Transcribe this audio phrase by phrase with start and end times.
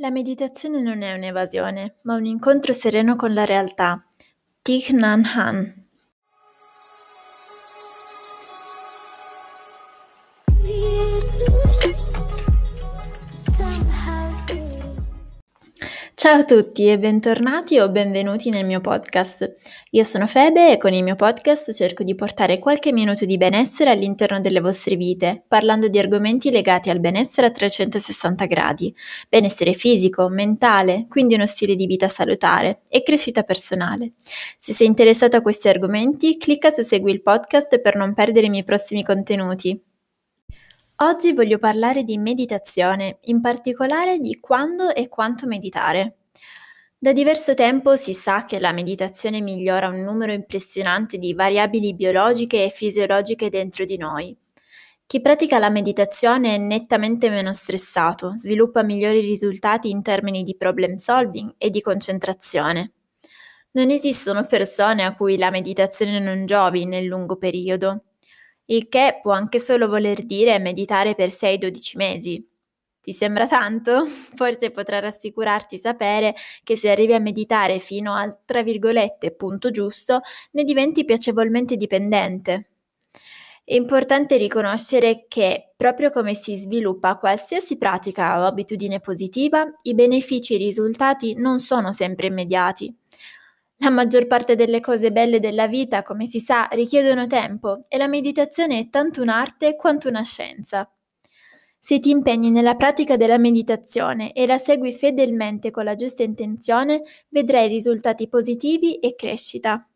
[0.00, 4.02] La meditazione non è un'evasione, ma un incontro sereno con la realtà.
[4.62, 5.80] Thich Nhat Hanh
[16.20, 19.54] Ciao a tutti e bentornati o benvenuti nel mio podcast.
[19.92, 23.90] Io sono Febe e con il mio podcast cerco di portare qualche minuto di benessere
[23.90, 28.94] all'interno delle vostre vite, parlando di argomenti legati al benessere a 360 gradi,
[29.30, 34.12] benessere fisico, mentale, quindi uno stile di vita salutare e crescita personale.
[34.58, 38.50] Se sei interessato a questi argomenti, clicca su Segui il podcast per non perdere i
[38.50, 39.88] miei prossimi contenuti.
[41.02, 46.16] Oggi voglio parlare di meditazione, in particolare di quando e quanto meditare.
[46.98, 52.66] Da diverso tempo si sa che la meditazione migliora un numero impressionante di variabili biologiche
[52.66, 54.36] e fisiologiche dentro di noi.
[55.06, 60.96] Chi pratica la meditazione è nettamente meno stressato, sviluppa migliori risultati in termini di problem
[60.96, 62.92] solving e di concentrazione.
[63.70, 68.02] Non esistono persone a cui la meditazione non giovi nel lungo periodo
[68.70, 72.48] il che può anche solo voler dire meditare per 6-12 mesi.
[73.02, 74.04] Ti sembra tanto?
[74.36, 80.20] Forse potrà rassicurarti sapere che se arrivi a meditare fino al, tra virgolette, punto giusto,
[80.52, 82.66] ne diventi piacevolmente dipendente.
[83.64, 90.54] È importante riconoscere che, proprio come si sviluppa qualsiasi pratica o abitudine positiva, i benefici
[90.54, 92.92] e i risultati non sono sempre immediati.
[93.82, 98.08] La maggior parte delle cose belle della vita, come si sa, richiedono tempo e la
[98.08, 100.86] meditazione è tanto un'arte quanto una scienza.
[101.78, 107.02] Se ti impegni nella pratica della meditazione e la segui fedelmente con la giusta intenzione,
[107.30, 109.88] vedrai risultati positivi e crescita.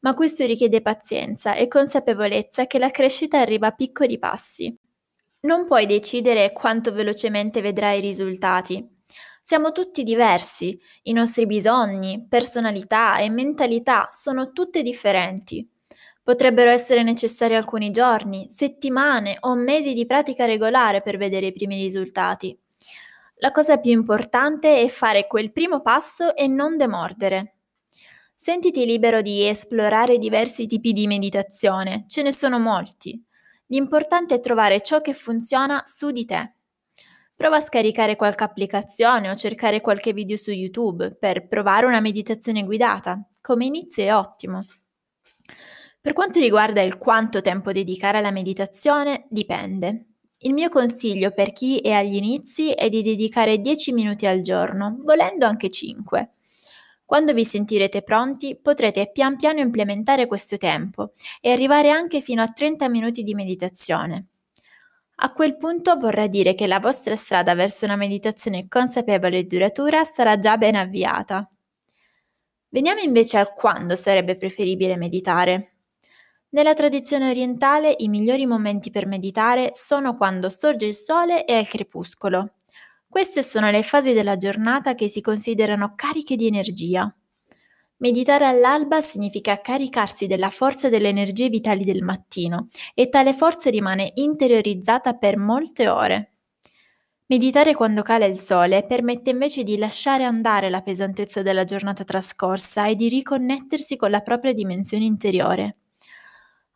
[0.00, 4.76] Ma questo richiede pazienza e consapevolezza che la crescita arriva a piccoli passi.
[5.40, 8.86] Non puoi decidere quanto velocemente vedrai i risultati.
[9.50, 15.68] Siamo tutti diversi, i nostri bisogni, personalità e mentalità sono tutte differenti.
[16.22, 21.74] Potrebbero essere necessari alcuni giorni, settimane o mesi di pratica regolare per vedere i primi
[21.74, 22.56] risultati.
[23.38, 27.56] La cosa più importante è fare quel primo passo e non demordere.
[28.36, 33.20] Sentiti libero di esplorare diversi tipi di meditazione, ce ne sono molti.
[33.66, 36.54] L'importante è trovare ciò che funziona su di te.
[37.40, 42.64] Prova a scaricare qualche applicazione o cercare qualche video su YouTube per provare una meditazione
[42.64, 43.18] guidata.
[43.40, 44.62] Come inizio è ottimo.
[46.02, 50.08] Per quanto riguarda il quanto tempo dedicare alla meditazione, dipende.
[50.40, 54.98] Il mio consiglio per chi è agli inizi è di dedicare 10 minuti al giorno,
[55.00, 56.32] volendo anche 5.
[57.06, 62.52] Quando vi sentirete pronti potrete pian piano implementare questo tempo e arrivare anche fino a
[62.52, 64.29] 30 minuti di meditazione.
[65.22, 70.02] A quel punto vorrà dire che la vostra strada verso una meditazione consapevole e duratura
[70.04, 71.46] sarà già ben avviata.
[72.70, 75.72] Veniamo invece a quando sarebbe preferibile meditare.
[76.50, 81.68] Nella tradizione orientale i migliori momenti per meditare sono quando sorge il sole e al
[81.68, 82.54] crepuscolo.
[83.06, 87.14] Queste sono le fasi della giornata che si considerano cariche di energia.
[88.00, 93.68] Meditare all'alba significa caricarsi della forza e delle energie vitali del mattino e tale forza
[93.68, 96.32] rimane interiorizzata per molte ore.
[97.26, 102.86] Meditare quando cala il sole permette invece di lasciare andare la pesantezza della giornata trascorsa
[102.86, 105.76] e di riconnettersi con la propria dimensione interiore.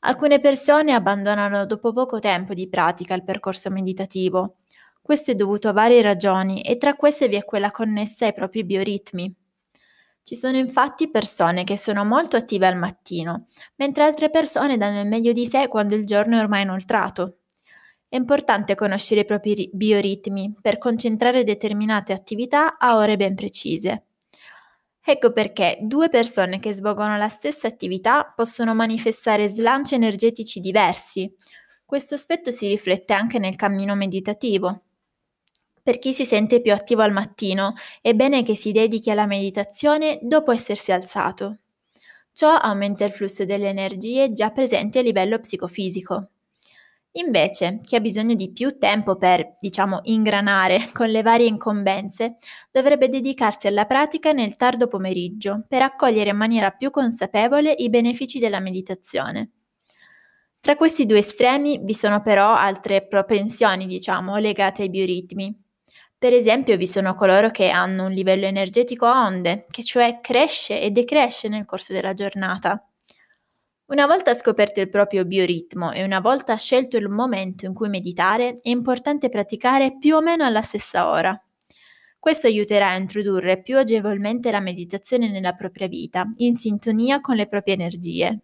[0.00, 4.56] Alcune persone abbandonano dopo poco tempo di pratica il percorso meditativo.
[5.00, 8.62] Questo è dovuto a varie ragioni e tra queste vi è quella connessa ai propri
[8.62, 9.34] bioritmi.
[10.24, 15.06] Ci sono infatti persone che sono molto attive al mattino, mentre altre persone danno il
[15.06, 17.40] meglio di sé quando il giorno è ormai inoltrato.
[18.08, 24.04] È importante conoscere i propri bioritmi per concentrare determinate attività a ore ben precise.
[25.04, 31.30] Ecco perché due persone che svolgono la stessa attività possono manifestare slanci energetici diversi.
[31.84, 34.84] Questo aspetto si riflette anche nel cammino meditativo.
[35.84, 40.18] Per chi si sente più attivo al mattino, è bene che si dedichi alla meditazione
[40.22, 41.58] dopo essersi alzato.
[42.32, 46.30] Ciò aumenta il flusso delle energie già presenti a livello psicofisico.
[47.16, 52.36] Invece, chi ha bisogno di più tempo per, diciamo, ingranare con le varie incombenze,
[52.70, 58.38] dovrebbe dedicarsi alla pratica nel tardo pomeriggio per accogliere in maniera più consapevole i benefici
[58.38, 59.50] della meditazione.
[60.60, 65.63] Tra questi due estremi vi sono però altre propensioni, diciamo, legate ai bioritmi.
[66.24, 70.80] Per esempio vi sono coloro che hanno un livello energetico a onde, che cioè cresce
[70.80, 72.82] e decresce nel corso della giornata.
[73.88, 78.58] Una volta scoperto il proprio bioritmo e una volta scelto il momento in cui meditare,
[78.62, 81.38] è importante praticare più o meno alla stessa ora.
[82.18, 87.48] Questo aiuterà a introdurre più agevolmente la meditazione nella propria vita, in sintonia con le
[87.48, 88.38] proprie energie.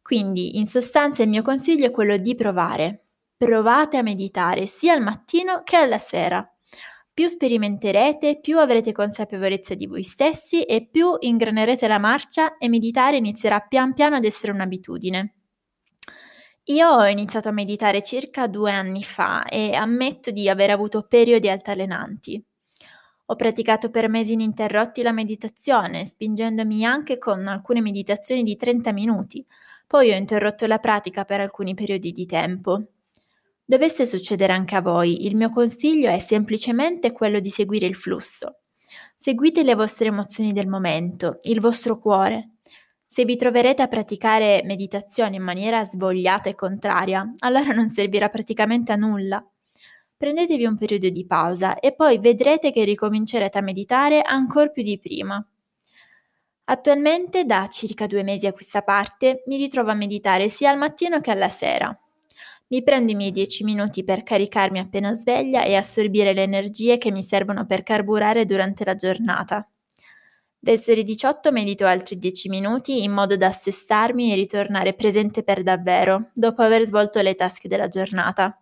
[0.00, 3.08] Quindi, in sostanza, il mio consiglio è quello di provare.
[3.36, 6.46] Provate a meditare sia al mattino che alla sera.
[7.22, 13.18] Più sperimenterete, più avrete consapevolezza di voi stessi e più ingranerete la marcia e meditare
[13.18, 15.34] inizierà pian piano ad essere un'abitudine.
[16.64, 21.48] Io ho iniziato a meditare circa due anni fa e ammetto di aver avuto periodi
[21.48, 22.44] altalenanti.
[23.26, 29.46] Ho praticato per mesi ininterrotti la meditazione, spingendomi anche con alcune meditazioni di 30 minuti.
[29.86, 32.91] Poi ho interrotto la pratica per alcuni periodi di tempo.
[33.64, 38.62] Dovesse succedere anche a voi, il mio consiglio è semplicemente quello di seguire il flusso.
[39.16, 42.56] Seguite le vostre emozioni del momento, il vostro cuore.
[43.06, 48.90] Se vi troverete a praticare meditazione in maniera svogliata e contraria, allora non servirà praticamente
[48.90, 49.46] a nulla.
[50.16, 54.98] Prendetevi un periodo di pausa e poi vedrete che ricomincerete a meditare ancora più di
[54.98, 55.44] prima.
[56.64, 61.20] Attualmente, da circa due mesi a questa parte, mi ritrovo a meditare sia al mattino
[61.20, 61.96] che alla sera.
[62.72, 67.10] Mi prendo i miei 10 minuti per caricarmi appena sveglia e assorbire le energie che
[67.10, 69.68] mi servono per carburare durante la giornata.
[70.58, 75.62] Verso le 18 medito altri 10 minuti in modo da assestarmi e ritornare presente per
[75.62, 78.58] davvero, dopo aver svolto le tasche della giornata.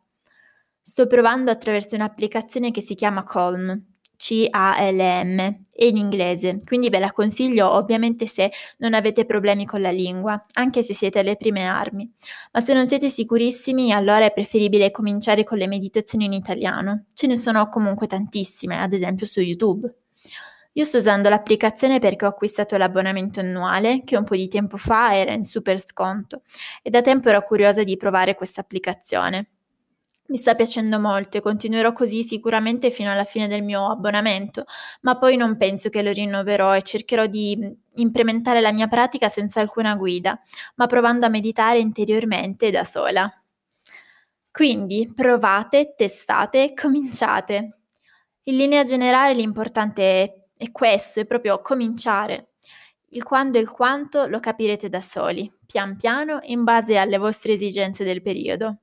[0.81, 3.81] Sto provando attraverso un'applicazione che si chiama Calm,
[4.21, 5.39] C-A-L-M,
[5.73, 10.39] e in inglese, quindi ve la consiglio ovviamente se non avete problemi con la lingua,
[10.53, 12.13] anche se siete alle prime armi.
[12.53, 17.07] Ma se non siete sicurissimi, allora è preferibile cominciare con le meditazioni in italiano.
[17.15, 19.91] Ce ne sono comunque tantissime, ad esempio su YouTube.
[20.75, 25.17] Io sto usando l'applicazione perché ho acquistato l'abbonamento annuale che un po' di tempo fa
[25.17, 26.43] era in super sconto
[26.83, 29.49] e da tempo ero curiosa di provare questa applicazione.
[30.31, 34.65] Mi sta piacendo molto e continuerò così sicuramente fino alla fine del mio abbonamento,
[35.01, 39.29] ma poi non penso che lo rinnoverò e cercherò di mm, implementare la mia pratica
[39.29, 40.41] senza alcuna guida,
[40.77, 43.29] ma provando a meditare interiormente da sola.
[44.53, 47.79] Quindi provate, testate e cominciate.
[48.45, 52.51] In linea generale l'importante è questo, è proprio cominciare.
[53.11, 57.55] Il quando e il quanto lo capirete da soli, pian piano, in base alle vostre
[57.55, 58.79] esigenze del periodo.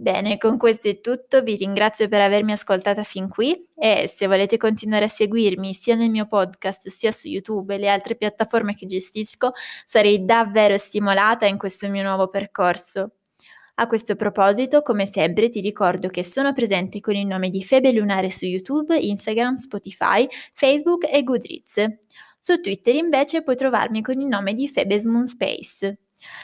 [0.00, 4.56] Bene, con questo è tutto, vi ringrazio per avermi ascoltata fin qui e se volete
[4.56, 8.86] continuare a seguirmi sia nel mio podcast sia su YouTube e le altre piattaforme che
[8.86, 9.50] gestisco,
[9.84, 13.14] sarei davvero stimolata in questo mio nuovo percorso.
[13.74, 17.92] A questo proposito, come sempre, ti ricordo che sono presente con il nome di Febe
[17.92, 21.86] Lunare su YouTube, Instagram, Spotify, Facebook e Goodreads.
[22.38, 25.98] Su Twitter invece puoi trovarmi con il nome di Febes Moon Space.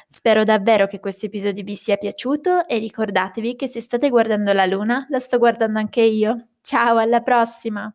[0.09, 4.67] Spero davvero che questo episodio vi sia piaciuto e ricordatevi che se state guardando la
[4.67, 6.49] luna, la sto guardando anche io.
[6.61, 7.95] Ciao, alla prossima!